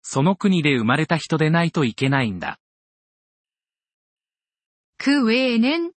[0.01, 2.57] その国で生まれた人でないといけないんだ。
[4.99, 5.91] 그외에는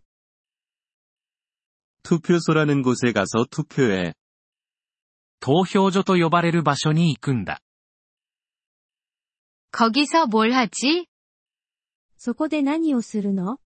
[2.04, 4.14] 투표소라는 곳에 가서 투표해.
[5.40, 7.59] 投票所と呼ばれる場所に行くんだ。
[9.72, 11.08] 거기서 뭘 하지?
[12.18, 13.59] そこで何をするの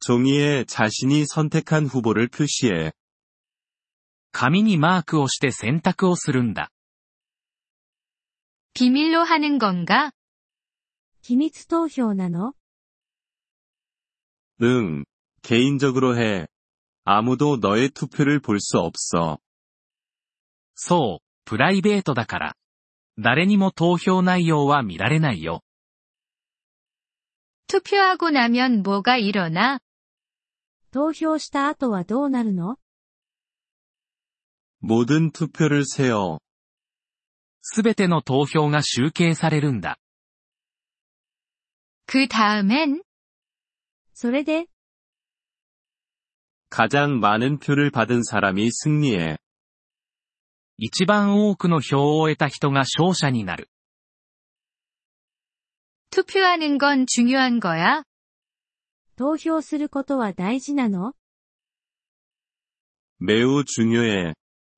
[0.00, 2.92] 종이에 자신이 선택한 후보를 표시해.
[4.36, 6.70] 紙にマークをして選択をするんだ。
[8.74, 10.12] 비밀로 하는 건가?
[11.20, 12.54] 秘密投票なの
[14.60, 15.04] 응,
[15.42, 16.46] 개인적으로 해.
[17.04, 19.38] 아무도 너의 투표를 볼 수 없어.
[20.74, 22.56] そう、プライベートだから。
[23.18, 25.62] 誰にも投票内容は見られないよ。
[27.68, 29.80] 투표하고나면뭐가일어나
[30.90, 32.76] 投票した後はどうなるの
[34.86, 36.38] 모든투표를세어
[37.62, 39.96] すべての投票が集計されるんだ。
[42.06, 43.02] 그다음엔
[44.14, 44.66] それで
[46.68, 49.38] 가장 많은 표를 받은 사람이 승리해.
[50.78, 53.68] 一番多くの票を得た人が勝者になる。
[56.10, 58.02] 투표하는건중요한거야
[59.16, 61.14] 投票することは大事なの
[63.18, 64.34] 매우 중요해.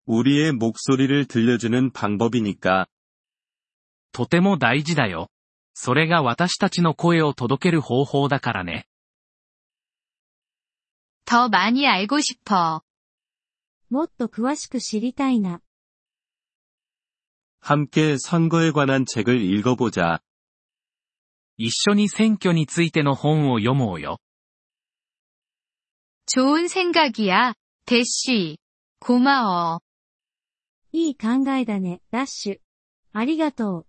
[0.08, 2.86] 우리의 목소리를 들려주는 방법이니까.
[4.12, 5.30] とても大事だよ。
[5.74, 8.86] それが私たちの声を届ける方法だからね。
[11.26, 12.82] 더많이알고싶어
[13.90, 15.60] もっと詳しく知りたいな。
[17.60, 20.20] 함께 선거에 관한 책을 읽어보자.
[21.56, 24.18] 一緒に選挙についての本を読もうよ。
[26.26, 27.54] 좋은 생각이야,
[27.86, 28.56] 대쉬.
[29.00, 29.80] 고마워.
[30.92, 32.58] いい考えだね、ダッシュ。
[33.12, 33.86] ありがとう。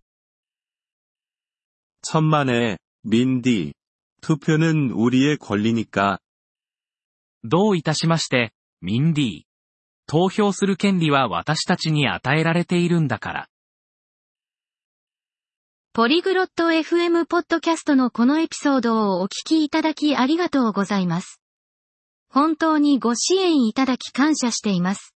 [2.02, 3.74] 천만에, 민디.
[4.22, 6.20] 투표는 우리의 권리니까.
[7.44, 9.42] どういたしまして、ミンディー。
[10.08, 13.50] 投票する権利は私たちに与えられているんだから。
[15.94, 21.42] ポリグロット FM ポッドキャストのこのエピソードをお聞きいただきありがとうございます。
[22.30, 25.16] 本当にご支援いただき感謝しています。